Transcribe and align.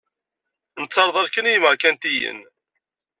Nttarḍal 0.81 1.27
kan 1.29 1.45
i-y-imerkantiyen. 1.49 2.39